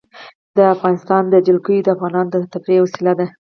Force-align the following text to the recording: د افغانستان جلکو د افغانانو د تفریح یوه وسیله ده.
د 0.57 0.59
افغانستان 0.75 1.21
جلکو 1.47 1.71
د 1.83 1.87
افغانانو 1.95 2.29
د 2.31 2.35
تفریح 2.53 2.77
یوه 2.77 2.85
وسیله 2.87 3.13
ده. 3.19 3.27